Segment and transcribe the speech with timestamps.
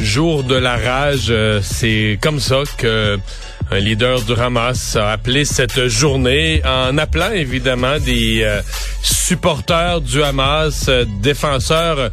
[0.00, 3.18] Jour de la rage, euh, c'est comme ça que
[3.70, 8.60] un leader du Hamas a appelé cette journée en appelant évidemment des euh,
[9.02, 12.10] supporters du Hamas, euh, défenseurs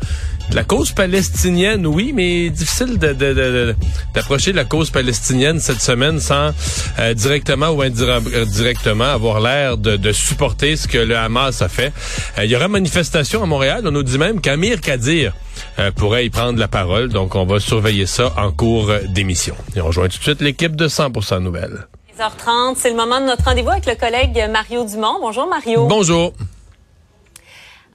[0.54, 6.52] la cause palestinienne, oui, mais difficile d'approcher de, la cause palestinienne cette semaine sans
[7.00, 11.92] euh, directement ou indirectement avoir l'air de, supporter ce que le Hamas a fait.
[12.38, 13.82] Euh, il y aura manifestation à Montréal.
[13.86, 15.34] On nous dit même qu'Amir Kadir
[15.80, 17.10] euh, pourrait y prendre la parole.
[17.10, 19.56] Donc, on va surveiller ça en cours d'émission.
[19.76, 21.88] Et on rejoint tout de suite l'équipe de 100% Nouvelles.
[22.18, 25.18] 10h30, c'est le moment de notre rendez-vous avec le collègue Mario Dumont.
[25.20, 25.88] Bonjour Mario.
[25.88, 26.34] Bonjour.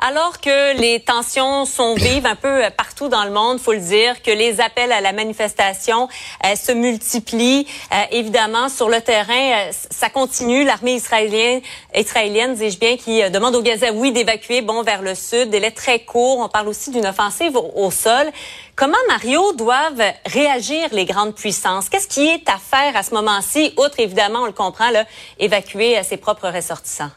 [0.01, 4.23] Alors que les tensions sont vives un peu partout dans le monde, faut le dire,
[4.23, 6.09] que les appels à la manifestation
[6.45, 10.63] euh, se multiplient, euh, évidemment sur le terrain, euh, ça continue.
[10.65, 11.63] L'armée israélienne,
[11.97, 15.51] israélienne, dis-je bien, qui demande aux Gazaouis d'évacuer, bon, vers le sud.
[15.51, 16.39] Délai très court.
[16.39, 18.31] On parle aussi d'une offensive au, sol.
[18.77, 21.89] Comment Mario doivent réagir les grandes puissances?
[21.89, 25.05] Qu'est-ce qui est à faire à ce moment-ci, outre évidemment, on le comprend, là,
[25.41, 27.11] évacuer ses propres ressortissants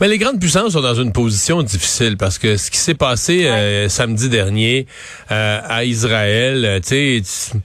[0.00, 3.46] mais les grandes puissances sont dans une position difficile parce que ce qui s'est passé
[3.46, 4.86] euh, samedi dernier
[5.30, 7.58] euh, à Israël, euh, tu sais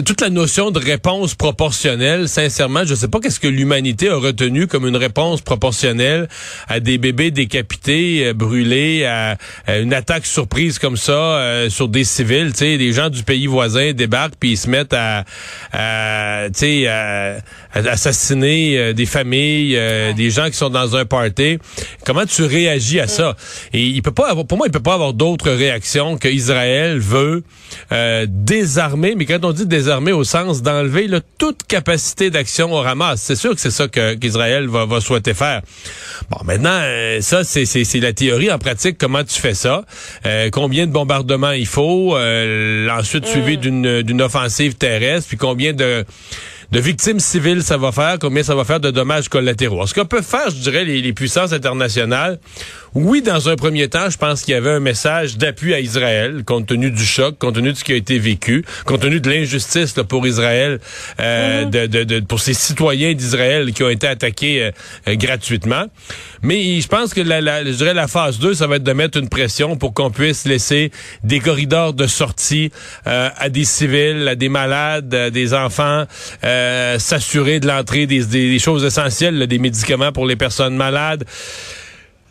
[0.00, 4.66] toute la notion de réponse proportionnelle, sincèrement, je sais pas qu'est-ce que l'humanité a retenu
[4.66, 6.28] comme une réponse proportionnelle
[6.66, 9.36] à des bébés décapités, euh, brûlés, à,
[9.68, 12.52] une attaque surprise comme ça euh, sur des civils.
[12.52, 15.24] Tu sais, des gens du pays voisin débarquent puis ils se mettent à,
[15.72, 17.36] à tu sais, à,
[17.74, 19.78] assassiner euh, des familles,
[20.16, 21.58] des gens qui sont dans un party.
[22.06, 23.36] Comment tu réagis à ça?
[23.74, 26.98] Et il peut pas avoir, pour moi, il peut pas avoir d'autres réactions que Israël
[26.98, 27.44] veut
[28.28, 29.14] désarmer.
[29.16, 33.20] Mais quand on dit désarmer, armées au sens d'enlever toute capacité d'action au Hamas.
[33.20, 35.62] C'est sûr que c'est ça qu'Israël va, va souhaiter faire.
[36.30, 38.50] Bon, maintenant, euh, ça, c'est la théorie.
[38.50, 39.84] En pratique, comment tu fais ça?
[40.26, 42.16] Euh, combien de bombardements il faut?
[42.16, 44.02] Euh, ensuite, suivi mm.
[44.02, 46.04] d'une offensive terrestre, puis combien de
[46.72, 49.86] de victimes civiles ça va faire, combien ça va faire de dommages collatéraux?
[49.86, 52.40] Ce qu'on peut faire, je dirais, les, les, puissances internationales,
[52.94, 56.42] oui, dans un premier temps, je pense qu'il y avait un message d'appui à Israël,
[56.44, 59.30] compte tenu du choc, compte tenu de ce qui a été vécu, compte tenu de
[59.30, 60.78] l'injustice pour Israël,
[61.18, 61.70] euh, mm-hmm.
[61.70, 64.70] de, de, de, pour ces citoyens d'Israël qui ont été attaqués euh,
[65.08, 65.84] euh, gratuitement.
[66.42, 68.92] Mais je pense que la, la, je dirais la phase 2, ça va être de
[68.92, 70.90] mettre une pression pour qu'on puisse laisser
[71.24, 72.72] des corridors de sortie
[73.06, 76.04] euh, à des civils, à des malades, à des enfants.
[76.42, 81.24] S'assurer de l'entrée des, choses essentielles, des médicaments pour les personnes malades.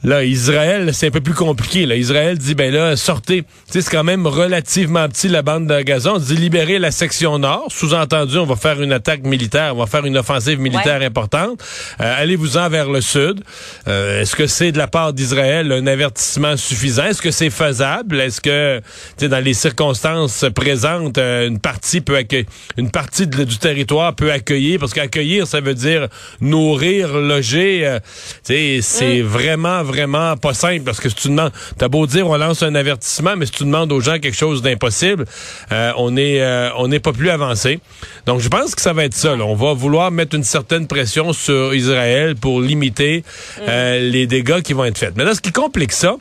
[0.03, 1.85] Là, Israël, c'est un peu plus compliqué.
[1.85, 1.95] Là.
[1.95, 3.43] Israël dit, ben là, sortez.
[3.67, 6.15] c'est quand même relativement petit, la bande de gazon.
[6.15, 7.67] On dit libérer la section nord.
[7.69, 11.63] Sous-entendu, on va faire une attaque militaire, on va faire une offensive militaire importante.
[11.99, 13.43] Euh, allez-vous-en vers le sud.
[13.87, 17.05] Euh, est-ce que c'est de la part d'Israël un avertissement suffisant?
[17.05, 18.19] Est-ce que c'est faisable?
[18.19, 18.81] Est-ce que,
[19.19, 22.47] tu dans les circonstances présentes, euh, une partie peut accueillir,
[22.77, 24.79] une partie du territoire peut accueillir?
[24.79, 26.07] Parce qu'accueillir, ça veut dire
[26.39, 27.99] nourrir, loger.
[28.43, 29.25] tu c'est mm.
[29.27, 32.75] vraiment vraiment pas simple parce que si tu demandes, t'as beau dire on lance un
[32.75, 35.25] avertissement, mais si tu demandes aux gens quelque chose d'impossible,
[35.71, 37.79] euh, on est euh, on n'est pas plus avancé.
[38.25, 39.33] Donc je pense que ça va être ça.
[39.33, 43.23] On va vouloir mettre une certaine pression sur Israël pour limiter
[43.61, 44.11] euh, mm.
[44.11, 45.13] les dégâts qui vont être faits.
[45.15, 46.15] Mais là, ce qui complique ça,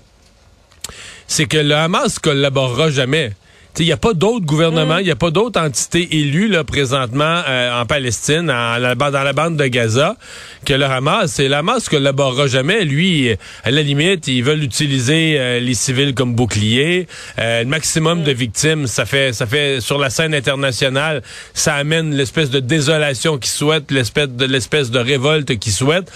[1.27, 3.33] c'est que le Hamas collaborera jamais.
[3.79, 7.43] Il n'y a pas d'autres gouvernements, il n'y a pas d'autres entités élues là, présentement
[7.49, 10.17] euh, en Palestine, dans la bande de Gaza,
[10.67, 11.39] que le Hamas.
[11.39, 12.85] Et le Hamas collaborera jamais.
[12.85, 13.31] Lui,
[13.65, 17.07] à la limite, ils veulent utiliser euh, les civils comme boucliers.
[17.39, 21.23] Euh, le maximum de victimes, ça fait, ça fait sur la scène internationale,
[21.55, 26.13] ça amène l'espèce de désolation qu'ils souhaitent, l'espèce de l'espèce de révolte qu'ils souhaitent.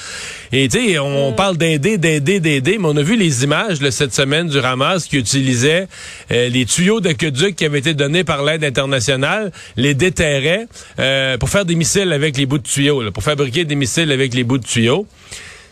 [0.53, 3.91] Et tu sais, on, parle d'aider, d'aider, d'aider, mais on a vu les images là,
[3.91, 5.89] cette semaine du Hamas qui utilisait
[6.31, 10.67] les tuyaux d'aqueduc qui avaient été donnés par l'aide internationale les déterrait
[10.99, 14.35] euh, pour faire des missiles avec les bouts de tuyaux, pour fabriquer des missiles avec
[14.35, 15.07] les bouts de tuyaux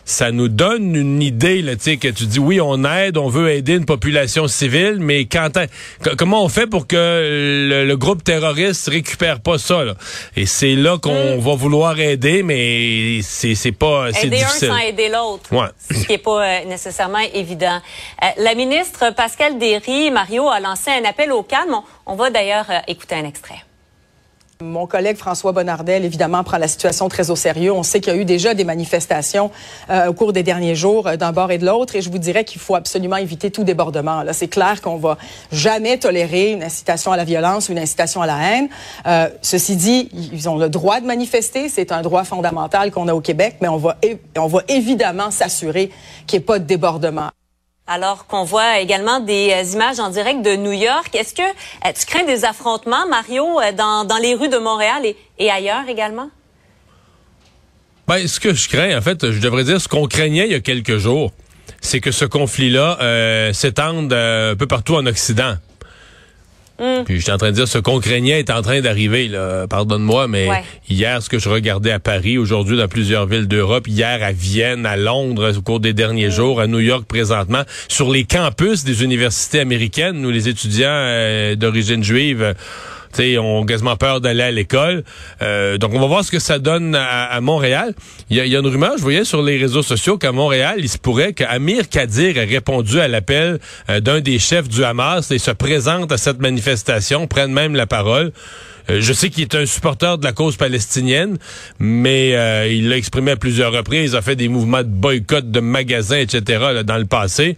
[0.05, 3.75] ça nous donne une idée là, que tu dis oui, on aide, on veut aider
[3.75, 5.59] une population civile, mais quand
[6.17, 9.93] comment on fait pour que le, groupe terroriste récupère pas ça là?
[10.35, 11.39] Et c'est là qu'on mm.
[11.39, 14.71] va vouloir aider, mais c'est c'est pas c'est difficile.
[14.71, 15.53] un sans aider l'autre.
[15.53, 15.67] Ouais.
[15.91, 17.79] Ce qui est pas euh, nécessairement évident.
[18.23, 21.75] Euh, la ministre Pascal Derry, Mario a lancé un appel au calme.
[22.05, 23.63] On, va d'ailleurs euh, écouter un extrait.
[24.63, 27.73] Mon collègue François Bonnardel, évidemment, prend la situation très au sérieux.
[27.73, 29.51] On sait qu'il y a eu déjà des manifestations
[29.89, 32.17] euh, au cours des derniers jours euh, d'un bord et de l'autre, et je vous
[32.17, 34.23] dirais qu'il faut absolument éviter tout débordement.
[34.23, 35.17] Là, c'est clair qu'on va
[35.51, 38.69] jamais tolérer une incitation à la violence ou une incitation à la haine.
[39.05, 43.13] Euh, ceci dit, ils ont le droit de manifester, c'est un droit fondamental qu'on a
[43.13, 43.97] au Québec, mais on va,
[44.37, 45.91] on va évidemment s'assurer
[46.25, 47.29] qu'il n'y ait pas de débordement.
[47.85, 51.91] Alors qu'on voit également des euh, images en direct de New York, est-ce que euh,
[51.99, 55.03] tu crains des affrontements, Mario, euh, dans, les rues de Montréal
[55.37, 56.29] et, ailleurs également?
[58.07, 60.55] Ben, ce que je crains, en fait, je devrais dire ce qu'on craignait il y
[60.55, 61.33] a quelques jours,
[61.81, 65.55] c'est que ce conflit-là s'étende un peu partout en Occident.
[66.79, 67.03] Mm.
[67.05, 69.31] Puis j'étais en train de dire ce qu'on craignait est en train d'arriver.
[69.69, 70.49] Pardonne-moi, mais
[70.89, 74.85] hier, ce que je regardais à Paris, aujourd'hui dans plusieurs villes d'Europe, hier à Vienne,
[74.85, 76.31] à Londres au cours des derniers mm.
[76.31, 81.55] jours, à New York présentement, sur les campus des universités américaines où les étudiants euh,
[81.55, 82.53] d'origine juive
[83.13, 85.03] T'sais, ont quasiment peur d'aller à l'école.
[85.41, 87.93] Euh, donc, on va voir ce que ça donne à, Montréal.
[88.29, 90.97] Il y, a, une rumeur, je voyais sur les réseaux sociaux qu'à Montréal, il se
[90.97, 95.51] pourrait qu'Amir Kadir ait répondu à l'appel euh, d'un des chefs du Hamas et se
[95.51, 98.31] présente à cette manifestation, prenne même la parole.
[98.89, 101.37] Euh, je sais qu'il est un supporter de la cause palestinienne,
[101.79, 104.15] mais euh, il l'a exprimé à plusieurs reprises.
[104.15, 106.83] A fait des mouvements de boycott de magasins, etc.
[106.85, 107.57] dans le passé.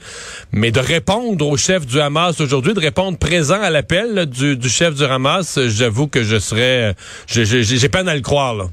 [0.52, 4.96] Mais de répondre au chef du Hamas aujourd'hui, de répondre présent à l'appel du, chef
[4.96, 6.96] du Hamas, j'avoue que je serais...
[7.28, 8.56] J'ai peine à le croire.
[8.56, 8.66] Là.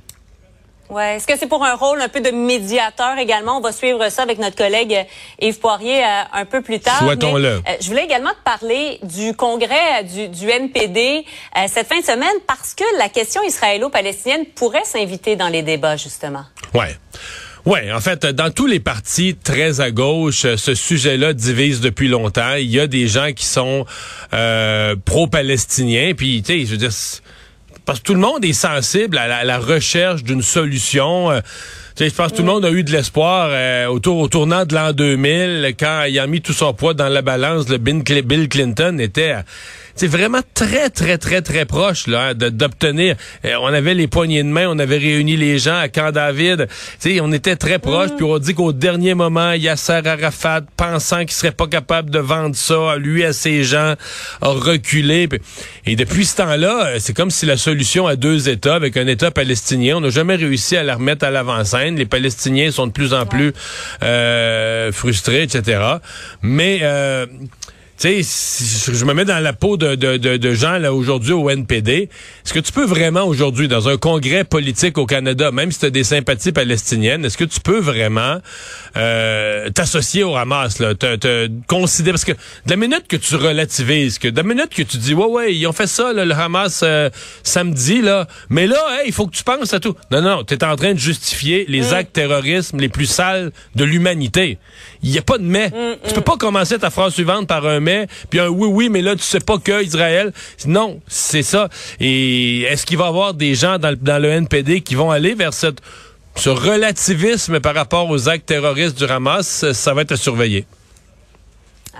[0.92, 1.16] Ouais.
[1.16, 3.56] Est-ce que c'est pour un rôle un peu de médiateur également?
[3.56, 6.98] On va suivre ça avec notre collègue euh, Yves Poirier euh, un peu plus tard.
[6.98, 7.48] Souhaitons-le.
[7.48, 11.24] Euh, je voulais également te parler du congrès du, du NPD
[11.68, 16.44] cette fin de semaine parce que la question israélo-palestinienne pourrait s'inviter dans les débats, justement.
[16.74, 16.94] Ouais.
[17.64, 22.54] Ouais, en fait, dans tous les partis très à gauche, ce sujet-là divise depuis longtemps.
[22.54, 23.86] Il y a des gens qui sont
[25.06, 26.92] pro-palestiniens, puis tu sais, je veux dire
[27.84, 31.30] parce que tout le monde est sensible à la, recherche d'une solution.
[31.30, 31.40] Euh,
[31.98, 34.74] je pense que tout le monde a eu de l'espoir euh, autour au tournant de
[34.74, 37.68] l'an 2000 quand il a mis tout son poids dans la balance.
[37.68, 39.36] Le Bill Clinton était
[39.94, 43.16] c'est vraiment très, très, très, très proche là, hein, d'obtenir.
[43.44, 46.66] Euh, on avait les poignées de main, on avait réuni les gens à Camp David.
[46.98, 48.10] sais, on était très proche.
[48.16, 52.56] Puis on dit qu'au dernier moment, Yasser Arafat, pensant qu'il serait pas capable de vendre
[52.56, 53.94] ça, lui à ses gens,
[54.40, 55.28] a reculé.
[55.86, 59.06] Et depuis ce temps-là, euh, c'est comme si la solution à deux États, avec un
[59.06, 61.30] État palestinien, on n'a jamais réussi à la remettre à
[61.90, 63.52] Les Palestiniens sont de plus en plus
[64.02, 65.80] euh, frustrés, etc.
[66.42, 67.26] Mais euh,
[68.02, 71.48] tu sais, je me mets dans la peau de, de, de, gens là aujourd'hui au
[71.48, 72.08] NPD.
[72.44, 75.86] Est-ce que tu peux vraiment aujourd'hui, dans un congrès politique au Canada, même si tu
[75.86, 78.38] as des sympathies palestiniennes, est-ce que tu peux vraiment
[78.96, 83.36] euh, t'associer au Hamas, là, te, te considérer parce que de la minute que tu
[83.36, 86.28] relativises, que de la minute que tu dis ouais ouais ils ont fait ça le
[86.32, 87.08] Hamas euh,
[87.44, 89.94] samedi là, mais là il faut que tu penses à tout.
[90.10, 93.84] Non non, tu es en train de justifier les actes terroristes les plus sales de
[93.84, 94.58] l'humanité.
[95.04, 95.70] Il y a pas de mais.
[96.08, 97.91] Tu peux pas commencer ta phrase suivante par un mais
[98.30, 100.32] puis un oui, oui, mais là, tu sais pas que Israël.
[100.66, 101.68] Non, c'est ça.
[102.00, 105.52] Et est-ce qu'il va y avoir des gens dans, le NPD qui vont aller vers
[105.54, 109.72] ce relativisme par rapport aux actes terroristes du Hamas?
[109.72, 110.66] Ça va être à surveiller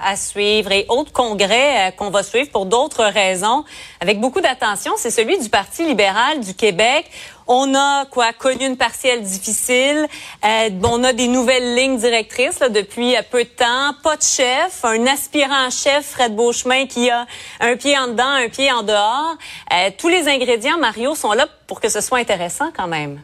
[0.00, 3.64] à suivre et autre congrès euh, qu'on va suivre pour d'autres raisons
[4.00, 7.10] avec beaucoup d'attention, c'est celui du Parti libéral du Québec.
[7.46, 10.06] On a quoi connu une partielle difficile.
[10.44, 13.94] Euh, on a des nouvelles lignes directrices là, depuis peu de temps.
[14.02, 17.26] Pas de chef, un aspirant chef, Fred Beauchemin, qui a
[17.60, 19.36] un pied en dedans, un pied en dehors.
[19.72, 23.20] Euh, tous les ingrédients, Mario, sont là pour que ce soit intéressant quand même.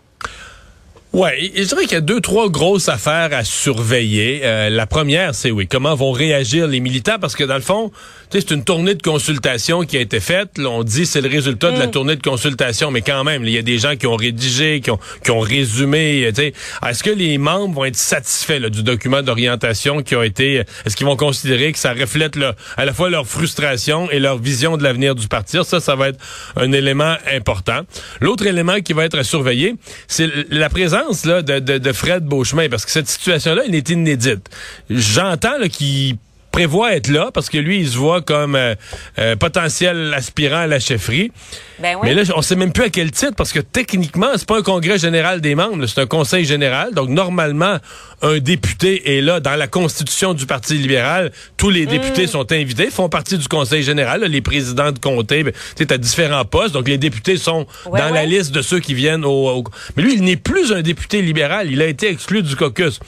[1.15, 4.41] Ouais, je dirais qu'il y a deux, trois grosses affaires à surveiller.
[4.45, 7.91] Euh, la première, c'est oui, comment vont réagir les militants, parce que dans le fond,
[8.31, 10.59] c'est une tournée de consultation qui a été faite.
[10.59, 11.91] Là, on dit c'est le résultat de la mm.
[11.91, 14.91] tournée de consultation, mais quand même, il y a des gens qui ont rédigé, qui
[14.91, 16.21] ont, qui ont résumé.
[16.21, 20.63] Est-ce que les membres vont être satisfaits du document d'orientation qui a été...
[20.85, 22.39] Est-ce qu'ils vont considérer que ça reflète
[22.77, 25.59] à la fois leur frustration et leur vision de l'avenir du parti?
[25.65, 26.21] Ça, ça va être
[26.57, 27.81] un élément important.
[28.21, 32.91] L'autre élément qui va être à surveiller, c'est la présence de, Fred Beauchemin, parce que
[32.91, 34.49] cette situation-là, elle est inédite.
[34.91, 36.17] J'entends qu'il
[36.51, 38.75] prévoit être là parce que lui, il se voit comme euh,
[39.19, 41.31] euh, potentiel aspirant à la chefferie.
[41.79, 44.59] Ben Mais là, on sait même plus à quel titre parce que techniquement, c'est pas
[44.59, 46.95] un congrès général des membres, c'est un conseil général.
[46.95, 47.79] Donc normalement,
[48.23, 51.31] un député est là dans la constitution du Parti libéral.
[51.57, 52.29] Tous les députés mm.
[52.29, 54.23] sont invités, font partie du conseil général.
[54.25, 56.75] les présidents de comté, ben, tu à différents postes.
[56.75, 59.65] Donc les députés sont dans la liste de ceux qui viennent au,
[59.97, 61.71] Mais lui, il n'est plus un député libéral.
[61.71, 62.99] Il a été exclu du caucus.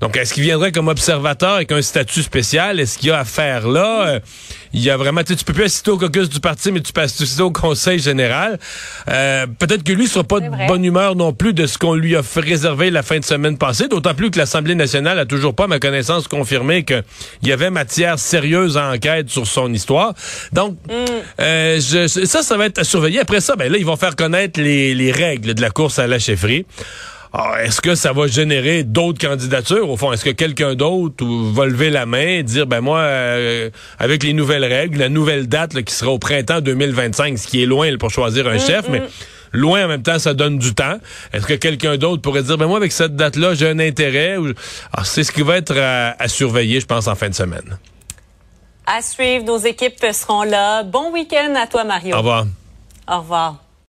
[0.00, 2.73] Donc est-ce qu'il viendrait comme observateur avec un statut spécial?
[2.80, 4.08] Est-ce qu'il y a à faire là?
[4.08, 4.20] Euh,
[4.72, 7.02] il y a vraiment, tu peux plus assister au caucus du parti, mais tu peux
[7.02, 8.58] assister au conseil général.
[9.08, 12.16] Euh, peut-être que lui sera pas de bonne humeur non plus de ce qu'on lui
[12.16, 15.54] a fait réserver la fin de semaine passée, d'autant plus que l'Assemblée nationale a toujours
[15.54, 17.04] pas, à ma connaissance, confirmé qu'il
[17.44, 20.12] y avait matière sérieuse à enquête sur son histoire.
[20.52, 20.92] Donc, mm.
[21.40, 23.20] euh, je, ça, ça va être à surveiller.
[23.20, 26.08] Après ça, ben là, ils vont faire connaître les, les règles de la course à
[26.08, 26.66] la chefferie.
[27.36, 29.90] Ah, est-ce que ça va générer d'autres candidatures?
[29.90, 30.12] Au fond?
[30.12, 34.32] Est-ce que quelqu'un d'autre va lever la main et dire, ben moi, euh, avec les
[34.32, 38.10] nouvelles règles, la nouvelle date qui sera au printemps 2025, ce qui est loin pour
[38.10, 39.08] choisir un mm, chef, mais mm.
[39.50, 40.98] loin en même temps, ça donne du temps.
[41.32, 44.36] Est-ce que quelqu'un d'autre pourrait dire, ben moi, avec cette date-là, j'ai un intérêt?
[44.92, 47.78] Ah, c'est ce qui va être à, à surveiller, je pense, en fin de semaine.
[48.86, 50.84] À suivre, nos équipes seront là.
[50.84, 52.14] Bon week-end à toi, Mario.
[52.14, 52.46] Au revoir.
[53.08, 53.63] Au revoir.